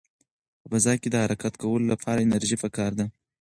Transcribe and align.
په 0.61 0.67
فضا 0.71 0.93
کې 1.01 1.09
د 1.11 1.15
حرکت 1.23 1.53
کولو 1.61 1.85
لپاره 1.93 2.23
انرژي 2.25 2.57
پکار 2.63 2.91
ده. 2.99 3.05